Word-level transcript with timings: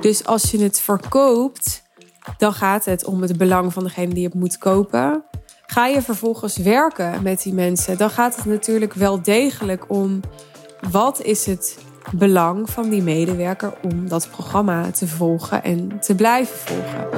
Dus 0.00 0.24
als 0.24 0.50
je 0.50 0.58
het 0.58 0.80
verkoopt, 0.80 1.82
dan 2.38 2.52
gaat 2.52 2.84
het 2.84 3.04
om 3.04 3.22
het 3.22 3.38
belang 3.38 3.72
van 3.72 3.84
degene 3.84 4.14
die 4.14 4.24
het 4.24 4.34
moet 4.34 4.58
kopen. 4.58 5.24
Ga 5.66 5.86
je 5.86 6.02
vervolgens 6.02 6.56
werken 6.56 7.22
met 7.22 7.42
die 7.42 7.54
mensen, 7.54 7.98
dan 7.98 8.10
gaat 8.10 8.36
het 8.36 8.44
natuurlijk 8.44 8.94
wel 8.94 9.22
degelijk 9.22 9.84
om 9.88 10.20
wat 10.90 11.22
is 11.22 11.46
het 11.46 11.78
belang 12.16 12.70
van 12.70 12.88
die 12.88 13.02
medewerker 13.02 13.74
om 13.82 14.08
dat 14.08 14.28
programma 14.30 14.90
te 14.90 15.08
volgen 15.08 15.62
en 15.62 16.00
te 16.00 16.14
blijven 16.14 16.56
volgen. 16.56 17.08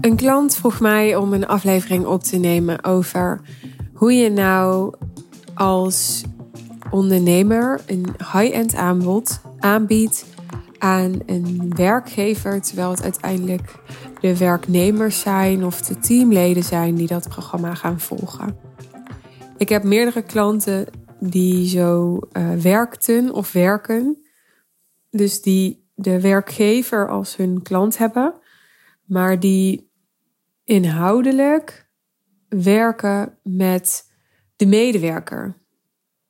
Een 0.00 0.16
klant 0.16 0.56
vroeg 0.56 0.80
mij 0.80 1.16
om 1.16 1.32
een 1.32 1.46
aflevering 1.46 2.06
op 2.06 2.22
te 2.22 2.36
nemen 2.36 2.84
over 2.84 3.40
hoe 3.94 4.12
je 4.12 4.30
nou 4.30 4.94
als 5.54 6.22
ondernemer 6.94 7.80
een 7.86 8.06
high-end 8.18 8.74
aanbod 8.74 9.40
aanbiedt 9.58 10.26
aan 10.78 11.20
een 11.26 11.72
werkgever, 11.76 12.62
terwijl 12.62 12.90
het 12.90 13.02
uiteindelijk 13.02 13.74
de 14.20 14.38
werknemers 14.38 15.20
zijn 15.20 15.64
of 15.64 15.80
de 15.80 15.98
teamleden 15.98 16.62
zijn 16.62 16.94
die 16.94 17.06
dat 17.06 17.28
programma 17.28 17.74
gaan 17.74 18.00
volgen. 18.00 18.56
Ik 19.56 19.68
heb 19.68 19.82
meerdere 19.82 20.22
klanten 20.22 20.86
die 21.20 21.68
zo 21.68 22.18
uh, 22.32 22.52
werkten 22.52 23.32
of 23.32 23.52
werken, 23.52 24.18
dus 25.10 25.42
die 25.42 25.88
de 25.94 26.20
werkgever 26.20 27.08
als 27.08 27.36
hun 27.36 27.62
klant 27.62 27.98
hebben, 27.98 28.34
maar 29.04 29.40
die 29.40 29.90
inhoudelijk 30.64 31.88
werken 32.48 33.38
met 33.42 34.10
de 34.56 34.66
medewerker. 34.66 35.62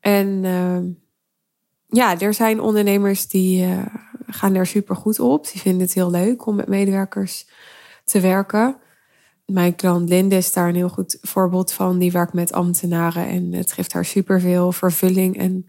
En 0.05 0.45
uh, 0.45 0.79
ja, 1.87 2.21
er 2.21 2.35
zijn 2.35 2.61
ondernemers 2.61 3.29
die 3.29 3.67
uh, 3.67 3.87
gaan 4.27 4.55
er 4.55 4.67
super 4.67 4.97
goed 4.97 5.21
op. 5.21 5.51
Die 5.53 5.61
vinden 5.61 5.81
het 5.81 5.95
heel 5.95 6.11
leuk 6.11 6.47
om 6.47 6.55
met 6.55 6.69
medewerkers 6.69 7.49
te 8.05 8.21
werken. 8.21 8.77
Mijn 9.47 9.75
klant 9.75 10.09
Linde 10.09 10.37
is 10.37 10.53
daar 10.53 10.69
een 10.69 10.75
heel 10.75 10.89
goed 10.89 11.19
voorbeeld 11.23 11.73
van. 11.73 11.99
Die 11.99 12.13
werkt 12.13 12.33
met 12.33 12.53
ambtenaren 12.53 13.27
en 13.27 13.53
het 13.53 13.73
geeft 13.73 13.93
haar 13.93 14.05
superveel 14.05 14.73
vervulling 14.73 15.39
en 15.39 15.67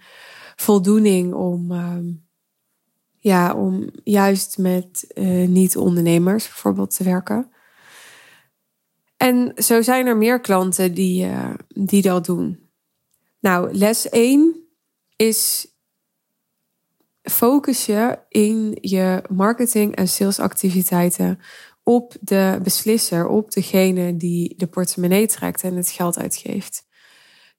voldoening 0.56 1.34
om, 1.34 1.72
uh, 1.72 1.98
ja, 3.18 3.54
om 3.54 3.90
juist 4.04 4.58
met 4.58 5.12
uh, 5.14 5.48
niet-ondernemers 5.48 6.44
bijvoorbeeld 6.44 6.96
te 6.96 7.04
werken. 7.04 7.52
En 9.18 9.52
zo 9.56 9.82
zijn 9.82 10.08
er 10.08 10.18
meer 10.18 10.40
klanten 10.40 10.94
die, 10.94 11.26
uh, 11.26 11.54
die 11.68 12.02
dat 12.02 12.26
doen. 12.26 12.65
Nou, 13.46 13.74
les 13.74 14.10
1 14.10 14.68
is 15.16 15.68
focus 17.22 17.86
je 17.86 18.20
in 18.30 18.78
je 18.82 19.22
marketing 19.30 19.96
en 19.96 20.08
salesactiviteiten 20.08 21.40
op 21.84 22.16
de 22.20 22.60
beslisser, 22.64 23.28
op 23.28 23.52
degene 23.52 24.18
die 24.18 24.54
de 24.58 24.68
portemonnee 24.68 25.28
trekt 25.28 25.64
en 25.64 25.76
het 25.76 25.90
geld 25.90 26.18
uitgeeft. 26.18 26.88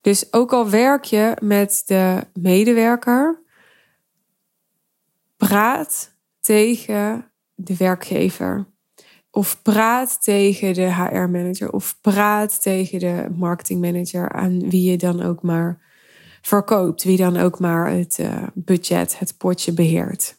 Dus 0.00 0.32
ook 0.32 0.52
al 0.52 0.70
werk 0.70 1.04
je 1.04 1.36
met 1.42 1.82
de 1.86 2.26
medewerker, 2.32 3.42
praat 5.36 6.14
tegen 6.40 7.32
de 7.54 7.76
werkgever. 7.76 8.66
Of 9.36 9.62
praat 9.62 10.22
tegen 10.22 10.74
de 10.74 10.94
HR-manager. 10.94 11.72
Of 11.72 11.98
praat 12.00 12.62
tegen 12.62 12.98
de 12.98 13.26
marketingmanager 13.34 14.32
aan 14.32 14.70
wie 14.70 14.90
je 14.90 14.96
dan 14.96 15.22
ook 15.22 15.42
maar 15.42 15.80
verkoopt. 16.42 17.04
Wie 17.04 17.16
dan 17.16 17.36
ook 17.36 17.58
maar 17.58 17.90
het 17.90 18.18
uh, 18.18 18.42
budget, 18.54 19.18
het 19.18 19.36
potje 19.36 19.72
beheert. 19.72 20.36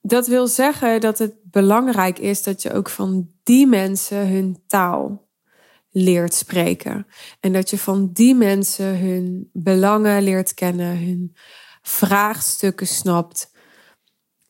Dat 0.00 0.26
wil 0.26 0.46
zeggen 0.46 1.00
dat 1.00 1.18
het 1.18 1.34
belangrijk 1.42 2.18
is 2.18 2.42
dat 2.42 2.62
je 2.62 2.72
ook 2.72 2.88
van 2.88 3.30
die 3.42 3.66
mensen 3.66 4.28
hun 4.28 4.62
taal 4.66 5.28
leert 5.90 6.34
spreken. 6.34 7.06
En 7.40 7.52
dat 7.52 7.70
je 7.70 7.78
van 7.78 8.10
die 8.12 8.34
mensen 8.34 8.98
hun 8.98 9.50
belangen 9.52 10.22
leert 10.22 10.54
kennen, 10.54 10.98
hun 10.98 11.36
vraagstukken 11.82 12.86
snapt. 12.86 13.54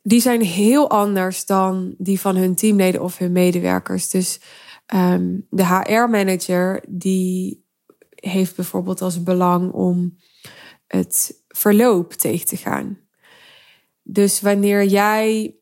Die 0.07 0.21
zijn 0.21 0.43
heel 0.43 0.91
anders 0.91 1.47
dan 1.47 1.95
die 1.99 2.21
van 2.21 2.37
hun 2.37 2.55
teamleden 2.55 3.03
of 3.03 3.19
hun 3.19 3.33
medewerkers. 3.33 4.11
Dus 4.11 4.41
um, 4.95 5.47
de 5.51 5.67
HR-manager 5.67 6.85
die 6.89 7.65
heeft 8.15 8.57
bijvoorbeeld 8.57 9.03
als 9.03 9.23
belang 9.23 9.73
om 9.73 10.17
het 10.87 11.43
verloop 11.49 12.13
tegen 12.13 12.47
te 12.47 12.57
gaan. 12.57 12.99
Dus 14.03 14.41
wanneer 14.41 14.85
jij 14.85 15.57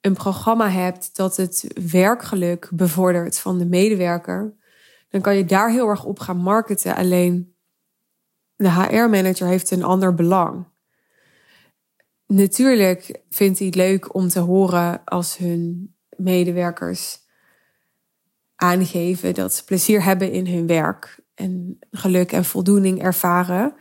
een 0.00 0.14
programma 0.14 0.70
hebt 0.70 1.16
dat 1.16 1.36
het 1.36 1.66
werkgeluk 1.90 2.70
bevordert 2.72 3.38
van 3.38 3.58
de 3.58 3.66
medewerker, 3.66 4.56
dan 5.08 5.20
kan 5.20 5.36
je 5.36 5.44
daar 5.44 5.70
heel 5.70 5.88
erg 5.88 6.04
op 6.04 6.18
gaan 6.18 6.38
marketen. 6.38 6.96
Alleen 6.96 7.56
de 8.56 8.70
HR-manager 8.70 9.46
heeft 9.46 9.70
een 9.70 9.84
ander 9.84 10.14
belang. 10.14 10.66
Natuurlijk 12.28 13.20
vindt 13.30 13.58
hij 13.58 13.66
het 13.66 13.76
leuk 13.76 14.14
om 14.14 14.28
te 14.28 14.40
horen 14.40 15.04
als 15.04 15.36
hun 15.36 15.94
medewerkers 16.16 17.18
aangeven 18.54 19.34
dat 19.34 19.54
ze 19.54 19.64
plezier 19.64 20.02
hebben 20.02 20.32
in 20.32 20.46
hun 20.46 20.66
werk 20.66 21.20
en 21.34 21.78
geluk 21.90 22.32
en 22.32 22.44
voldoening 22.44 23.02
ervaren 23.02 23.74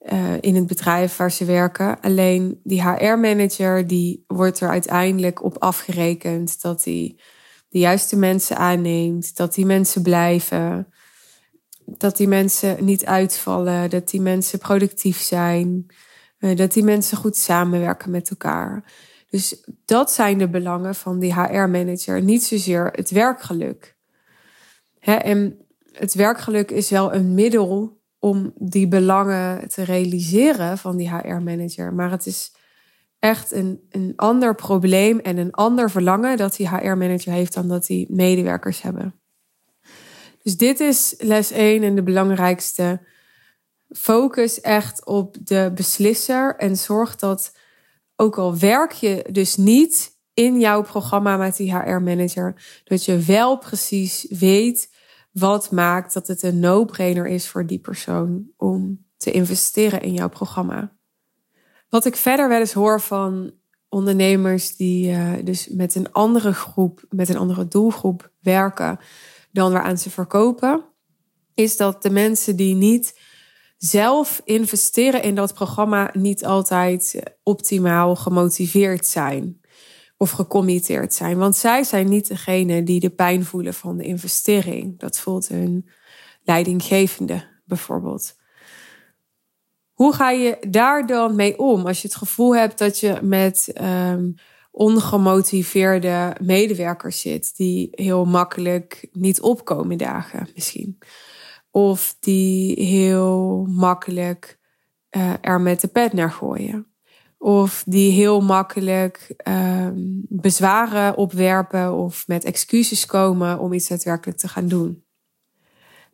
uh, 0.00 0.34
in 0.40 0.54
het 0.54 0.66
bedrijf 0.66 1.16
waar 1.16 1.30
ze 1.30 1.44
werken. 1.44 2.00
Alleen 2.00 2.60
die 2.64 2.82
HR-manager 2.82 3.86
die 3.86 4.24
wordt 4.26 4.60
er 4.60 4.68
uiteindelijk 4.68 5.44
op 5.44 5.58
afgerekend 5.58 6.62
dat 6.62 6.84
hij 6.84 7.18
de 7.68 7.78
juiste 7.78 8.16
mensen 8.16 8.56
aanneemt, 8.56 9.36
dat 9.36 9.54
die 9.54 9.66
mensen 9.66 10.02
blijven, 10.02 10.92
dat 11.84 12.16
die 12.16 12.28
mensen 12.28 12.84
niet 12.84 13.06
uitvallen, 13.06 13.90
dat 13.90 14.10
die 14.10 14.20
mensen 14.20 14.58
productief 14.58 15.20
zijn, 15.20 15.86
dat 16.54 16.72
die 16.72 16.84
mensen 16.84 17.16
goed 17.16 17.36
samenwerken 17.36 18.10
met 18.10 18.30
elkaar. 18.30 18.92
Dus 19.30 19.64
dat 19.84 20.10
zijn 20.10 20.38
de 20.38 20.48
belangen 20.48 20.94
van 20.94 21.18
die 21.18 21.34
HR-manager, 21.34 22.22
niet 22.22 22.44
zozeer 22.44 22.88
het 22.92 23.10
werkgeluk. 23.10 23.96
En 25.00 25.58
het 25.92 26.14
werkgeluk 26.14 26.70
is 26.70 26.90
wel 26.90 27.14
een 27.14 27.34
middel 27.34 28.00
om 28.18 28.52
die 28.58 28.88
belangen 28.88 29.68
te 29.68 29.82
realiseren 29.82 30.78
van 30.78 30.96
die 30.96 31.10
HR-manager. 31.10 31.94
Maar 31.94 32.10
het 32.10 32.26
is 32.26 32.52
echt 33.18 33.52
een, 33.52 33.80
een 33.90 34.12
ander 34.16 34.54
probleem 34.54 35.18
en 35.18 35.36
een 35.36 35.52
ander 35.52 35.90
verlangen 35.90 36.36
dat 36.36 36.56
die 36.56 36.68
HR-manager 36.68 37.32
heeft 37.32 37.54
dan 37.54 37.68
dat 37.68 37.86
die 37.86 38.06
medewerkers 38.10 38.82
hebben. 38.82 39.14
Dus 40.42 40.56
dit 40.56 40.80
is 40.80 41.14
les 41.18 41.50
1 41.50 41.82
en 41.82 41.94
de 41.94 42.02
belangrijkste. 42.02 43.00
Focus 43.96 44.60
echt 44.60 45.04
op 45.04 45.36
de 45.40 45.72
beslisser 45.74 46.56
en 46.56 46.76
zorg 46.76 47.16
dat, 47.16 47.52
ook 48.16 48.38
al 48.38 48.58
werk 48.58 48.92
je 48.92 49.26
dus 49.30 49.56
niet 49.56 50.12
in 50.34 50.60
jouw 50.60 50.82
programma 50.82 51.36
met 51.36 51.56
die 51.56 51.76
HR-manager, 51.76 52.80
dat 52.84 53.04
je 53.04 53.18
wel 53.18 53.58
precies 53.58 54.26
weet 54.28 54.92
wat 55.32 55.70
maakt 55.70 56.14
dat 56.14 56.26
het 56.26 56.42
een 56.42 56.60
no-brainer 56.60 57.26
is 57.26 57.48
voor 57.48 57.66
die 57.66 57.78
persoon 57.78 58.50
om 58.56 59.04
te 59.16 59.30
investeren 59.30 60.02
in 60.02 60.12
jouw 60.12 60.28
programma. 60.28 60.92
Wat 61.88 62.04
ik 62.04 62.16
verder 62.16 62.48
wel 62.48 62.60
eens 62.60 62.72
hoor 62.72 63.00
van 63.00 63.52
ondernemers 63.88 64.76
die 64.76 65.10
uh, 65.10 65.32
dus 65.44 65.68
met 65.68 65.94
een 65.94 66.12
andere 66.12 66.52
groep, 66.52 67.04
met 67.08 67.28
een 67.28 67.36
andere 67.36 67.68
doelgroep 67.68 68.30
werken 68.40 68.98
dan 69.52 69.72
waaraan 69.72 69.98
ze 69.98 70.10
verkopen, 70.10 70.84
is 71.54 71.76
dat 71.76 72.02
de 72.02 72.10
mensen 72.10 72.56
die 72.56 72.74
niet 72.74 73.18
zelf 73.76 74.40
investeren 74.44 75.22
in 75.22 75.34
dat 75.34 75.54
programma 75.54 76.10
niet 76.12 76.44
altijd 76.44 77.22
optimaal 77.42 78.16
gemotiveerd 78.16 79.06
zijn 79.06 79.60
of 80.16 80.30
gecommitteerd 80.30 81.14
zijn. 81.14 81.38
Want 81.38 81.56
zij 81.56 81.84
zijn 81.84 82.08
niet 82.08 82.28
degene 82.28 82.82
die 82.82 83.00
de 83.00 83.10
pijn 83.10 83.44
voelen 83.44 83.74
van 83.74 83.96
de 83.96 84.04
investering. 84.04 84.98
Dat 84.98 85.18
voelt 85.18 85.48
hun 85.48 85.88
leidinggevende 86.42 87.44
bijvoorbeeld. 87.64 88.36
Hoe 89.92 90.12
ga 90.12 90.30
je 90.30 90.56
daar 90.68 91.06
dan 91.06 91.34
mee 91.34 91.58
om 91.58 91.86
als 91.86 92.02
je 92.02 92.08
het 92.08 92.16
gevoel 92.16 92.56
hebt 92.56 92.78
dat 92.78 93.00
je 93.00 93.18
met 93.22 93.72
um, 93.82 94.34
ongemotiveerde 94.70 96.36
medewerkers 96.40 97.20
zit 97.20 97.56
die 97.56 97.88
heel 97.90 98.24
makkelijk 98.24 99.08
niet 99.12 99.40
opkomen 99.40 99.98
dagen 99.98 100.48
misschien? 100.54 100.98
Of 101.76 102.16
die 102.20 102.82
heel 102.84 103.66
makkelijk 103.68 104.58
uh, 105.16 105.32
er 105.40 105.60
met 105.60 105.80
de 105.80 105.88
pet 105.88 106.12
naar 106.12 106.30
gooien? 106.30 106.86
Of 107.38 107.82
die 107.86 108.12
heel 108.12 108.40
makkelijk 108.40 109.34
um, 109.48 110.26
bezwaren 110.28 111.16
opwerpen 111.16 111.92
of 111.94 112.26
met 112.26 112.44
excuses 112.44 113.06
komen 113.06 113.58
om 113.58 113.72
iets 113.72 113.88
daadwerkelijk 113.88 114.38
te 114.38 114.48
gaan 114.48 114.68
doen. 114.68 115.04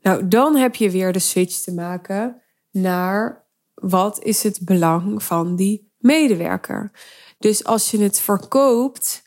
Nou, 0.03 0.29
dan 0.29 0.57
heb 0.57 0.75
je 0.75 0.91
weer 0.91 1.13
de 1.13 1.19
switch 1.19 1.59
te 1.59 1.75
maken 1.75 2.43
naar 2.71 3.47
wat 3.75 4.23
is 4.23 4.43
het 4.43 4.61
belang 4.65 5.23
van 5.23 5.57
die 5.57 5.93
medewerker. 5.99 6.91
Dus 7.39 7.65
als 7.65 7.91
je 7.91 7.99
het 7.99 8.21
verkoopt, 8.21 9.23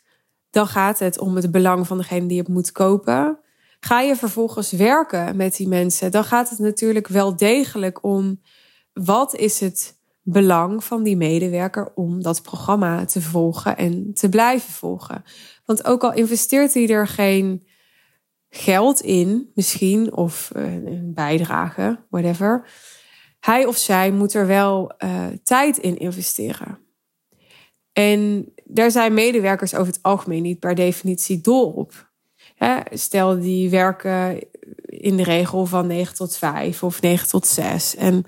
dan 0.50 0.66
gaat 0.66 0.98
het 0.98 1.18
om 1.18 1.36
het 1.36 1.50
belang 1.50 1.86
van 1.86 1.98
degene 1.98 2.26
die 2.26 2.38
het 2.38 2.48
moet 2.48 2.72
kopen. 2.72 3.38
Ga 3.84 4.00
je 4.00 4.16
vervolgens 4.16 4.72
werken 4.72 5.36
met 5.36 5.56
die 5.56 5.68
mensen, 5.68 6.10
dan 6.10 6.24
gaat 6.24 6.50
het 6.50 6.58
natuurlijk 6.58 7.08
wel 7.08 7.36
degelijk 7.36 8.04
om 8.04 8.40
wat 8.92 9.34
is 9.34 9.60
het 9.60 9.98
belang 10.22 10.84
van 10.84 11.02
die 11.02 11.16
medewerker 11.16 11.92
om 11.94 12.22
dat 12.22 12.42
programma 12.42 13.04
te 13.04 13.22
volgen 13.22 13.76
en 13.76 14.14
te 14.14 14.28
blijven 14.28 14.72
volgen. 14.72 15.24
Want 15.64 15.84
ook 15.84 16.04
al 16.04 16.12
investeert 16.12 16.74
hij 16.74 16.88
er 16.88 17.08
geen 17.08 17.66
geld 18.48 19.00
in, 19.00 19.50
misschien, 19.54 20.16
of 20.16 20.50
eh, 20.50 20.72
een 20.72 21.12
bijdrage, 21.14 22.04
whatever. 22.10 22.68
Hij 23.40 23.66
of 23.66 23.76
zij 23.76 24.10
moet 24.10 24.34
er 24.34 24.46
wel 24.46 24.92
uh, 25.04 25.26
tijd 25.42 25.78
in 25.78 25.96
investeren. 25.96 26.78
En 27.92 28.52
daar 28.64 28.90
zijn 28.90 29.14
medewerkers 29.14 29.74
over 29.74 29.92
het 29.92 30.02
algemeen 30.02 30.42
niet 30.42 30.60
per 30.60 30.74
definitie 30.74 31.40
dol 31.40 31.70
op. 31.70 32.12
stel, 32.92 33.40
die 33.40 33.70
werken 33.70 34.38
in 34.86 35.16
de 35.16 35.22
regel 35.22 35.66
van 35.66 35.86
9 35.86 36.14
tot 36.14 36.36
5 36.36 36.82
of 36.82 37.00
9 37.00 37.28
tot 37.28 37.46
6. 37.46 37.96
En 37.96 38.24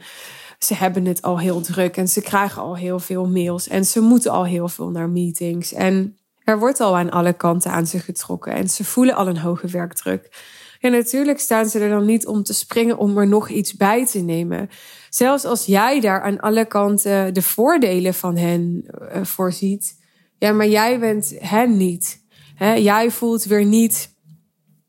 ze 0.59 0.75
hebben 0.75 1.05
het 1.05 1.23
al 1.23 1.39
heel 1.39 1.61
druk 1.61 1.97
en 1.97 2.09
ze 2.09 2.21
krijgen 2.21 2.63
al 2.63 2.77
heel 2.77 2.99
veel 2.99 3.29
mails 3.29 3.69
en 3.69 3.85
ze 3.85 4.01
moeten 4.01 4.31
al 4.31 4.45
heel 4.45 4.69
veel 4.69 4.91
naar 4.91 5.09
meetings. 5.09 5.73
En 5.73 6.17
er 6.45 6.59
wordt 6.59 6.81
al 6.81 6.97
aan 6.97 7.11
alle 7.11 7.33
kanten 7.33 7.71
aan 7.71 7.87
ze 7.87 7.99
getrokken 7.99 8.53
en 8.53 8.69
ze 8.69 8.85
voelen 8.85 9.15
al 9.15 9.27
een 9.27 9.39
hoge 9.39 9.67
werkdruk. 9.67 10.45
En 10.81 10.93
natuurlijk 10.93 11.41
staan 11.41 11.67
ze 11.67 11.79
er 11.79 11.89
dan 11.89 12.05
niet 12.05 12.27
om 12.27 12.43
te 12.43 12.55
springen 12.55 12.99
om 12.99 13.19
er 13.19 13.29
nog 13.29 13.49
iets 13.49 13.75
bij 13.75 14.07
te 14.07 14.19
nemen. 14.19 14.71
Zelfs 15.11 15.45
als 15.45 15.67
jij 15.67 16.01
daar 16.01 16.23
aan 16.23 16.41
alle 16.41 16.65
kanten 16.65 17.35
de 17.35 17.43
voordelen 17.43 18.15
van 18.15 18.37
hen 18.37 18.85
uh, 18.85 19.25
voorziet. 19.25 20.01
Ja, 20.39 20.53
maar 20.53 20.69
jij 20.69 20.99
bent 20.99 21.35
hen 21.39 21.77
niet. 21.77 22.25
jij 22.77 23.11
voelt 23.11 23.45
weer 23.45 23.65
niet, 23.65 24.16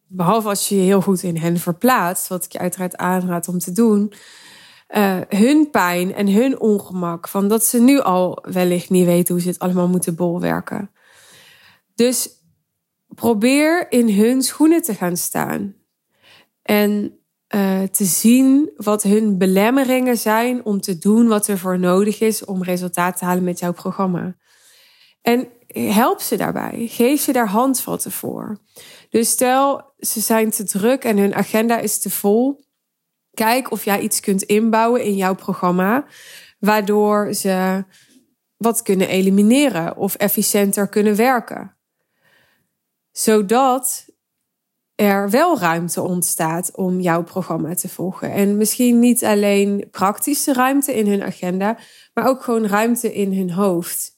behalve 0.07 0.47
als 0.47 0.69
je 0.69 0.75
je 0.75 0.81
heel 0.81 1.01
goed 1.01 1.23
in 1.23 1.37
hen 1.37 1.57
verplaatst, 1.57 2.27
wat 2.27 2.45
ik 2.45 2.51
je 2.51 2.59
uiteraard 2.59 2.95
aanraad 2.95 3.47
om 3.47 3.59
te 3.59 3.71
doen. 3.71 4.13
Uh, 4.89 5.19
hun 5.29 5.69
pijn 5.71 6.13
en 6.13 6.27
hun 6.27 6.59
ongemak. 6.59 7.27
Van 7.27 7.47
dat 7.47 7.65
ze 7.65 7.79
nu 7.79 7.99
al 7.99 8.45
wellicht 8.49 8.89
niet 8.89 9.05
weten 9.05 9.33
hoe 9.33 9.43
ze 9.43 9.49
het 9.49 9.59
allemaal 9.59 9.87
moeten 9.87 10.15
bolwerken. 10.15 10.91
Dus 11.95 12.29
probeer 13.07 13.91
in 13.91 14.09
hun 14.09 14.41
schoenen 14.41 14.81
te 14.81 14.93
gaan 14.93 15.17
staan. 15.17 15.75
En 16.61 17.19
uh, 17.55 17.83
te 17.83 18.05
zien 18.05 18.71
wat 18.75 19.03
hun 19.03 19.37
belemmeringen 19.37 20.17
zijn 20.17 20.65
om 20.65 20.81
te 20.81 20.97
doen 20.97 21.27
wat 21.27 21.47
er 21.47 21.57
voor 21.57 21.79
nodig 21.79 22.19
is 22.19 22.45
om 22.45 22.63
resultaat 22.63 23.17
te 23.17 23.25
halen 23.25 23.43
met 23.43 23.59
jouw 23.59 23.73
programma. 23.73 24.35
En 25.21 25.47
help 25.77 26.21
ze 26.21 26.35
daarbij. 26.35 26.87
Geef 26.87 27.25
je 27.25 27.33
daar 27.33 27.47
handvatten 27.47 28.11
voor. 28.11 28.57
Dus 29.09 29.29
stel, 29.29 29.93
ze 29.97 30.19
zijn 30.19 30.49
te 30.49 30.63
druk 30.63 31.03
en 31.03 31.17
hun 31.17 31.35
agenda 31.35 31.77
is 31.77 31.99
te 31.99 32.09
vol. 32.09 32.65
Kijk 33.33 33.71
of 33.71 33.85
jij 33.85 33.99
iets 33.99 34.19
kunt 34.19 34.43
inbouwen 34.43 35.03
in 35.03 35.15
jouw 35.15 35.35
programma, 35.35 36.05
waardoor 36.59 37.33
ze 37.33 37.85
wat 38.57 38.81
kunnen 38.81 39.07
elimineren 39.07 39.97
of 39.97 40.15
efficiënter 40.15 40.87
kunnen 40.87 41.15
werken 41.15 41.77
zodat 43.17 44.05
er 44.95 45.29
wel 45.29 45.59
ruimte 45.59 46.01
ontstaat 46.01 46.75
om 46.75 46.99
jouw 46.99 47.23
programma 47.23 47.75
te 47.75 47.89
volgen. 47.89 48.31
En 48.31 48.57
misschien 48.57 48.99
niet 48.99 49.23
alleen 49.23 49.87
praktische 49.91 50.53
ruimte 50.53 50.95
in 50.95 51.07
hun 51.07 51.23
agenda, 51.23 51.77
maar 52.13 52.27
ook 52.27 52.43
gewoon 52.43 52.67
ruimte 52.67 53.13
in 53.13 53.33
hun 53.33 53.51
hoofd. 53.51 54.16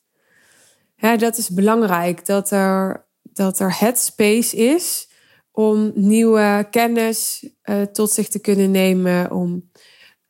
Ja, 1.02 1.18
dat 1.18 1.38
is 1.38 1.50
belangrijk, 1.50 2.26
dat 2.26 2.52
er, 2.52 3.08
dat 3.22 3.60
er 3.60 3.80
het 3.80 4.00
space 4.00 4.56
is 4.58 5.10
om 5.52 5.92
nieuwe 5.96 6.68
kennis 6.72 7.50
uh, 7.64 7.82
tot 7.82 8.12
zich 8.12 8.28
te 8.28 8.40
kunnen 8.40 8.72
nemen, 8.72 9.32
om 9.32 9.70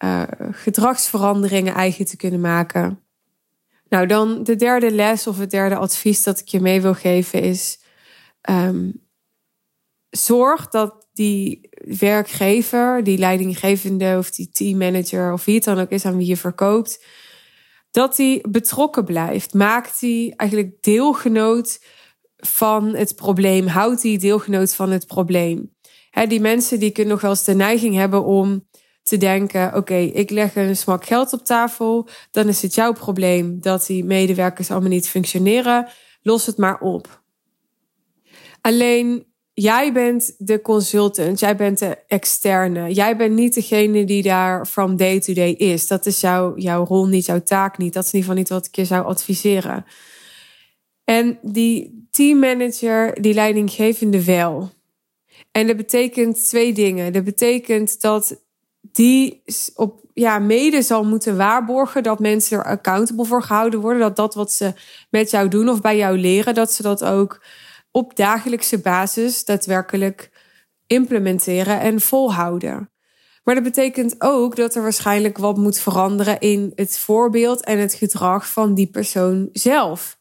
uh, 0.03 0.23
gedragsveranderingen 0.51 1.73
eigen 1.73 2.05
te 2.05 2.17
kunnen 2.17 2.39
maken. 2.39 3.03
Nou, 3.89 4.07
dan 4.07 4.43
de 4.43 4.55
derde 4.55 4.91
les 4.91 5.27
of 5.27 5.37
het 5.37 5.51
derde 5.51 5.75
advies 5.75 6.23
dat 6.23 6.39
ik 6.39 6.47
je 6.47 6.59
mee 6.59 6.81
wil 6.81 6.93
geven 6.93 7.41
is 7.41 7.79
um, 8.49 9.07
zorg 10.09 10.67
dat 10.67 11.07
die 11.13 11.69
werkgever, 11.99 13.03
die 13.03 13.17
leidinggevende 13.17 14.15
of 14.17 14.31
die 14.31 14.49
teammanager 14.49 15.33
of 15.33 15.45
wie 15.45 15.55
het 15.55 15.63
dan 15.63 15.79
ook 15.79 15.89
is 15.89 16.05
aan 16.05 16.17
wie 16.17 16.27
je 16.27 16.37
verkoopt, 16.37 17.05
dat 17.91 18.15
die 18.15 18.49
betrokken 18.49 19.05
blijft. 19.05 19.53
Maakt 19.53 19.99
die 19.99 20.35
eigenlijk 20.35 20.81
deelgenoot 20.81 21.83
van 22.37 22.95
het 22.95 23.15
probleem? 23.15 23.67
Houdt 23.67 24.01
die 24.01 24.17
deelgenoot 24.17 24.75
van 24.75 24.91
het 24.91 25.07
probleem? 25.07 25.77
die 26.27 26.39
mensen 26.39 26.79
die 26.79 26.91
kunnen 26.91 27.13
nog 27.13 27.21
wel 27.21 27.31
eens 27.31 27.43
de 27.43 27.53
neiging 27.53 27.95
hebben 27.95 28.23
om 28.23 28.67
te 29.03 29.17
denken: 29.17 29.75
oké, 29.75 29.95
ik 29.95 30.29
leg 30.29 30.55
een 30.55 30.75
smak 30.75 31.05
geld 31.05 31.33
op 31.33 31.45
tafel, 31.45 32.07
dan 32.31 32.47
is 32.47 32.61
het 32.61 32.75
jouw 32.75 32.93
probleem 32.93 33.61
dat 33.61 33.85
die 33.85 34.03
medewerkers 34.05 34.71
allemaal 34.71 34.89
niet 34.89 35.09
functioneren. 35.09 35.87
Los 36.21 36.45
het 36.45 36.57
maar 36.57 36.79
op. 36.79 37.23
Alleen 38.61 39.28
jij 39.61 39.93
bent 39.93 40.35
de 40.37 40.61
consultant, 40.61 41.39
jij 41.39 41.55
bent 41.55 41.79
de 41.79 41.97
externe. 42.07 42.93
Jij 42.93 43.17
bent 43.17 43.35
niet 43.35 43.53
degene 43.53 44.05
die 44.05 44.23
daar 44.23 44.65
from 44.65 44.97
day 44.97 45.19
to 45.19 45.33
day 45.33 45.51
is. 45.51 45.87
Dat 45.87 46.05
is 46.05 46.21
jouw, 46.21 46.57
jouw 46.57 46.85
rol 46.85 47.07
niet, 47.07 47.25
jouw 47.25 47.43
taak 47.43 47.77
niet. 47.77 47.93
Dat 47.93 48.03
is 48.03 48.13
in 48.13 48.19
ieder 48.19 48.29
geval 48.35 48.43
niet 48.43 48.61
wat 48.61 48.65
ik 48.65 48.75
je 48.75 48.85
zou 48.85 49.05
adviseren. 49.05 49.85
En 51.03 51.39
die 51.41 52.07
teammanager, 52.11 53.21
die 53.21 53.33
leidinggevende 53.33 54.23
wel. 54.23 54.71
En 55.51 55.67
dat 55.67 55.77
betekent 55.77 56.47
twee 56.47 56.73
dingen. 56.73 57.13
Dat 57.13 57.23
betekent 57.23 58.01
dat 58.01 58.43
die 58.81 59.43
op 59.75 60.05
ja, 60.13 60.39
mede 60.39 60.81
zal 60.81 61.03
moeten 61.03 61.37
waarborgen 61.37 62.03
dat 62.03 62.19
mensen 62.19 62.57
er 62.57 62.65
accountable 62.65 63.25
voor 63.25 63.43
gehouden 63.43 63.79
worden. 63.79 64.01
Dat 64.01 64.15
dat 64.15 64.35
wat 64.35 64.51
ze 64.51 64.73
met 65.09 65.29
jou 65.29 65.47
doen 65.47 65.69
of 65.69 65.81
bij 65.81 65.97
jou 65.97 66.17
leren, 66.17 66.53
dat 66.53 66.71
ze 66.71 66.81
dat 66.81 67.03
ook 67.03 67.41
op 67.91 68.15
dagelijkse 68.15 68.79
basis 68.79 69.45
daadwerkelijk 69.45 70.31
implementeren 70.87 71.79
en 71.79 72.01
volhouden. 72.01 72.89
Maar 73.43 73.55
dat 73.55 73.63
betekent 73.63 74.15
ook 74.17 74.55
dat 74.55 74.75
er 74.75 74.81
waarschijnlijk 74.81 75.37
wat 75.37 75.57
moet 75.57 75.79
veranderen 75.79 76.39
in 76.39 76.71
het 76.75 76.97
voorbeeld 76.97 77.63
en 77.63 77.79
het 77.79 77.93
gedrag 77.93 78.51
van 78.51 78.73
die 78.73 78.89
persoon 78.89 79.49
zelf. 79.51 80.17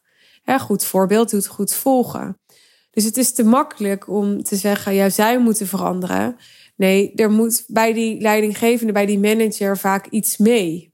goed 0.59 0.83
voorbeeld 0.83 1.29
doet 1.29 1.47
goed 1.47 1.73
volgen. 1.73 2.39
Dus 2.91 3.03
het 3.03 3.17
is 3.17 3.33
te 3.33 3.43
makkelijk 3.43 4.07
om 4.07 4.43
te 4.43 4.55
zeggen, 4.55 4.93
ja, 4.93 5.09
zij 5.09 5.39
moeten 5.39 5.67
veranderen. 5.67 6.37
Nee, 6.75 7.13
er 7.15 7.31
moet 7.31 7.63
bij 7.67 7.93
die 7.93 8.21
leidinggevende, 8.21 8.93
bij 8.93 9.05
die 9.05 9.19
manager 9.19 9.77
vaak 9.77 10.07
iets 10.07 10.37
mee. 10.37 10.93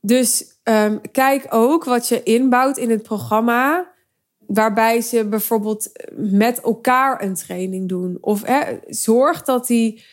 Dus 0.00 0.44
um, 0.64 1.00
kijk 1.12 1.46
ook 1.50 1.84
wat 1.84 2.08
je 2.08 2.22
inbouwt 2.22 2.76
in 2.76 2.90
het 2.90 3.02
programma 3.02 3.92
waarbij 4.54 5.00
ze 5.00 5.28
bijvoorbeeld 5.28 5.92
met 6.16 6.60
elkaar 6.60 7.22
een 7.22 7.34
training 7.34 7.88
doen. 7.88 8.18
Of 8.20 8.42
hè, 8.42 8.78
zorg 8.88 9.42
dat 9.42 9.66
die, 9.66 10.04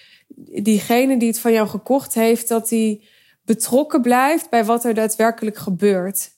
diegene 0.62 1.18
die 1.18 1.28
het 1.28 1.40
van 1.40 1.52
jou 1.52 1.68
gekocht 1.68 2.14
heeft, 2.14 2.48
dat 2.48 2.70
die 2.70 3.08
betrokken 3.46 4.02
blijft 4.02 4.50
bij 4.50 4.66
wat 4.66 4.86
er 4.86 4.94
daadwerkelijk 4.94 5.58
gebeurt. 5.58 6.32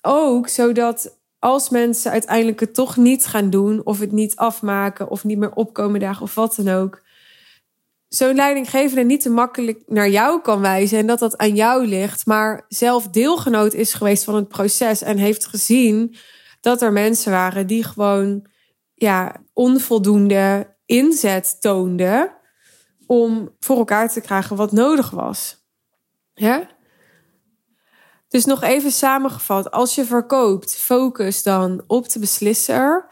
Ook 0.00 0.48
zodat 0.48 1.18
als 1.38 1.68
mensen 1.68 2.10
uiteindelijk 2.10 2.60
het 2.60 2.74
toch 2.74 2.96
niet 2.96 3.26
gaan 3.26 3.50
doen, 3.50 3.80
of 3.84 3.98
het 4.00 4.12
niet 4.12 4.36
afmaken, 4.36 5.10
of 5.10 5.24
niet 5.24 5.38
meer 5.38 5.54
opkomen 5.54 6.00
dagen, 6.00 6.22
of 6.22 6.34
wat 6.34 6.54
dan 6.56 6.68
ook. 6.68 7.02
Zo'n 8.08 8.34
leidinggevende 8.34 9.04
niet 9.04 9.20
te 9.20 9.30
makkelijk 9.30 9.82
naar 9.86 10.08
jou 10.08 10.40
kan 10.40 10.60
wijzen 10.60 10.98
en 10.98 11.06
dat 11.06 11.18
dat 11.18 11.38
aan 11.38 11.54
jou 11.54 11.86
ligt, 11.86 12.26
maar 12.26 12.64
zelf 12.68 13.08
deelgenoot 13.08 13.74
is 13.74 13.94
geweest 13.94 14.24
van 14.24 14.34
het 14.34 14.48
proces 14.48 15.02
en 15.02 15.16
heeft 15.16 15.46
gezien 15.46 16.16
dat 16.60 16.82
er 16.82 16.92
mensen 16.92 17.32
waren 17.32 17.66
die 17.66 17.84
gewoon 17.84 18.46
ja, 18.94 19.36
onvoldoende 19.52 20.76
inzet 20.86 21.60
toonden 21.60 22.32
om 23.06 23.54
voor 23.58 23.76
elkaar 23.76 24.12
te 24.12 24.20
krijgen 24.20 24.56
wat 24.56 24.72
nodig 24.72 25.10
was. 25.10 25.64
Ja? 26.34 26.68
Dus 28.28 28.44
nog 28.44 28.62
even 28.62 28.92
samengevat, 28.92 29.70
als 29.70 29.94
je 29.94 30.04
verkoopt, 30.04 30.76
focus 30.76 31.42
dan 31.42 31.84
op 31.86 32.08
de 32.08 32.18
beslisser, 32.18 33.06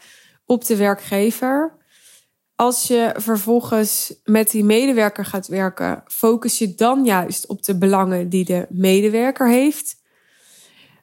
op 0.45 0.65
de 0.65 0.75
werkgever. 0.75 1.77
Als 2.55 2.87
je 2.87 3.13
vervolgens 3.17 4.13
met 4.23 4.51
die 4.51 4.63
medewerker 4.63 5.25
gaat 5.25 5.47
werken, 5.47 6.03
focus 6.07 6.57
je 6.57 6.75
dan 6.75 7.05
juist 7.05 7.47
op 7.47 7.63
de 7.63 7.77
belangen 7.77 8.29
die 8.29 8.45
de 8.45 8.65
medewerker 8.69 9.49
heeft. 9.49 10.01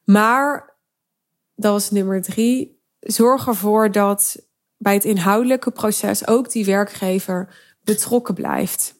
Maar 0.04 0.75
dat 1.56 1.72
was 1.72 1.90
nummer 1.90 2.22
drie. 2.22 2.80
Zorg 3.00 3.46
ervoor 3.46 3.92
dat 3.92 4.36
bij 4.76 4.94
het 4.94 5.04
inhoudelijke 5.04 5.70
proces 5.70 6.26
ook 6.26 6.50
die 6.50 6.64
werkgever 6.64 7.56
betrokken 7.84 8.34
blijft. 8.34 8.94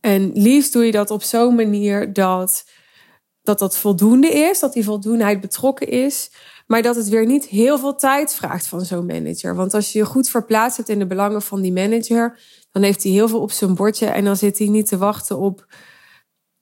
En 0.00 0.32
liefst 0.32 0.72
doe 0.72 0.84
je 0.84 0.92
dat 0.92 1.10
op 1.10 1.22
zo'n 1.22 1.54
manier 1.54 2.12
dat 2.12 2.64
dat 3.42 3.58
dat 3.58 3.76
voldoende 3.76 4.28
is, 4.28 4.60
dat 4.60 4.72
die 4.72 4.84
voldoenheid 4.84 5.40
betrokken 5.40 5.88
is. 5.88 6.30
Maar 6.66 6.82
dat 6.82 6.96
het 6.96 7.08
weer 7.08 7.26
niet 7.26 7.44
heel 7.44 7.78
veel 7.78 7.94
tijd 7.94 8.34
vraagt 8.34 8.66
van 8.66 8.80
zo'n 8.84 9.06
manager. 9.06 9.54
Want 9.54 9.74
als 9.74 9.92
je 9.92 9.98
je 9.98 10.04
goed 10.04 10.28
verplaatst 10.28 10.76
hebt 10.76 10.88
in 10.88 10.98
de 10.98 11.06
belangen 11.06 11.42
van 11.42 11.60
die 11.60 11.72
manager, 11.72 12.38
dan 12.70 12.82
heeft 12.82 13.02
hij 13.02 13.12
heel 13.12 13.28
veel 13.28 13.40
op 13.40 13.50
zijn 13.50 13.74
bordje 13.74 14.06
en 14.06 14.24
dan 14.24 14.36
zit 14.36 14.58
hij 14.58 14.68
niet 14.68 14.86
te 14.86 14.96
wachten 14.96 15.38
op 15.38 15.66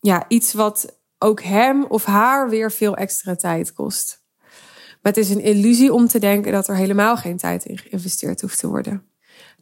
ja, 0.00 0.24
iets 0.28 0.52
wat 0.52 1.00
ook 1.18 1.42
hem 1.42 1.84
of 1.84 2.04
haar 2.04 2.48
weer 2.48 2.72
veel 2.72 2.96
extra 2.96 3.34
tijd 3.34 3.72
kost. 3.72 4.23
Maar 5.04 5.12
het 5.12 5.24
is 5.24 5.30
een 5.30 5.42
illusie 5.42 5.92
om 5.92 6.08
te 6.08 6.18
denken 6.18 6.52
dat 6.52 6.68
er 6.68 6.76
helemaal 6.76 7.16
geen 7.16 7.36
tijd 7.36 7.64
in 7.64 7.78
geïnvesteerd 7.78 8.40
hoeft 8.40 8.58
te 8.58 8.68
worden. 8.68 9.02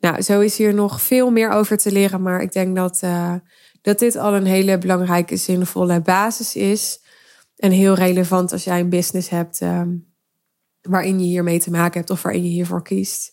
Nou, 0.00 0.22
zo 0.22 0.40
is 0.40 0.56
hier 0.56 0.74
nog 0.74 1.02
veel 1.02 1.30
meer 1.30 1.50
over 1.50 1.76
te 1.76 1.92
leren, 1.92 2.22
maar 2.22 2.42
ik 2.42 2.52
denk 2.52 2.76
dat, 2.76 3.00
uh, 3.04 3.34
dat 3.80 3.98
dit 3.98 4.16
al 4.16 4.34
een 4.34 4.46
hele 4.46 4.78
belangrijke, 4.78 5.36
zinvolle 5.36 6.00
basis 6.00 6.56
is. 6.56 7.00
En 7.56 7.70
heel 7.70 7.94
relevant 7.94 8.52
als 8.52 8.64
jij 8.64 8.80
een 8.80 8.88
business 8.88 9.28
hebt 9.28 9.60
uh, 9.60 9.82
waarin 10.80 11.20
je 11.20 11.26
hiermee 11.26 11.60
te 11.60 11.70
maken 11.70 11.98
hebt 11.98 12.10
of 12.10 12.22
waarin 12.22 12.44
je 12.44 12.50
hiervoor 12.50 12.82
kiest. 12.82 13.32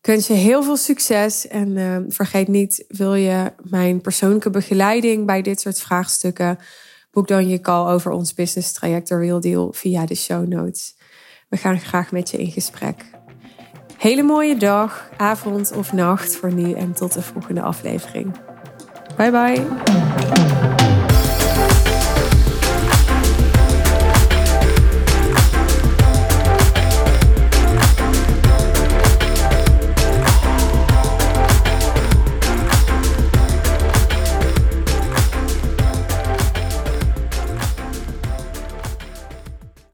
Ik 0.00 0.06
wens 0.06 0.26
je 0.26 0.34
heel 0.34 0.62
veel 0.62 0.76
succes 0.76 1.46
en 1.46 1.76
uh, 1.76 1.96
vergeet 2.08 2.48
niet, 2.48 2.84
wil 2.88 3.14
je 3.14 3.52
mijn 3.62 4.00
persoonlijke 4.00 4.50
begeleiding 4.50 5.26
bij 5.26 5.42
dit 5.42 5.60
soort 5.60 5.80
vraagstukken, 5.80 6.58
boek 7.18 7.28
dan 7.28 7.48
je 7.48 7.60
call 7.60 7.92
over 7.92 8.10
ons 8.12 8.34
business 8.34 8.72
traject 8.72 9.10
Real 9.10 9.40
Deal 9.40 9.72
via 9.72 10.06
de 10.06 10.14
show 10.14 10.46
notes. 10.46 10.94
We 11.48 11.56
gaan 11.56 11.80
graag 11.80 12.12
met 12.12 12.30
je 12.30 12.38
in 12.38 12.50
gesprek. 12.50 13.04
Hele 13.96 14.22
mooie 14.22 14.56
dag, 14.56 15.10
avond 15.16 15.72
of 15.72 15.92
nacht 15.92 16.36
voor 16.36 16.52
nu 16.52 16.72
en 16.72 16.92
tot 16.92 17.12
de 17.12 17.22
volgende 17.22 17.62
aflevering. 17.62 18.36
Bye 19.16 19.30
bye. 19.30 20.97